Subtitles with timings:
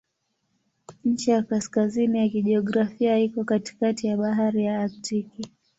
[1.05, 5.51] Ncha ya kaskazini ya kijiografia iko katikati ya Bahari ya Aktiki.